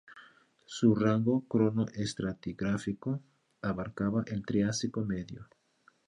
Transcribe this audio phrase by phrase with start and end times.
[0.65, 3.21] Su rango cronoestratigráfico
[3.61, 5.47] abarcaba el Triásico medio.